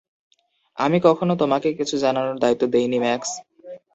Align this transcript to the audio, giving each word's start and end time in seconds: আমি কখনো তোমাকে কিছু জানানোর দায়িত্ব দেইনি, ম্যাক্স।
আমি 0.77 0.97
কখনো 1.03 1.33
তোমাকে 1.41 1.69
কিছু 1.79 1.95
জানানোর 2.03 2.37
দায়িত্ব 2.39 2.63
দেইনি, 2.73 2.97
ম্যাক্স। 3.03 3.31